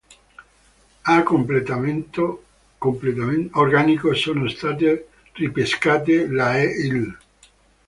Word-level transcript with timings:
A 1.05 1.21
completamento 1.21 2.45
organico 3.53 4.15
sono 4.15 4.47
state 4.49 5.09
ripescate 5.33 6.27
la 6.27 6.57
e 6.59 6.87
l'. 6.91 7.17